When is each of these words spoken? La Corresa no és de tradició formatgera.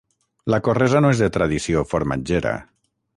La 0.53 0.59
Corresa 0.67 1.01
no 1.05 1.11
és 1.15 1.21
de 1.23 1.29
tradició 1.37 1.83
formatgera. 1.91 2.55